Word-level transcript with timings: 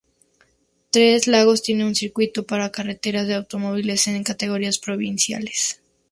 Tres 0.89 1.27
Lagos 1.27 1.61
tiene 1.61 1.85
un 1.85 1.93
circuito 1.93 2.41
para 2.47 2.71
carreras 2.71 3.27
de 3.27 3.35
automóviles 3.35 4.07
en 4.07 4.23
categorías 4.23 4.79
provinciales. 4.79 5.79